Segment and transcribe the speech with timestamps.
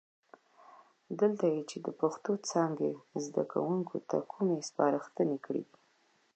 [1.19, 2.91] دلته یې چې د پښتو څانګې
[3.25, 5.79] زده کوونکو ته کومې سپارښتنې کړي دي،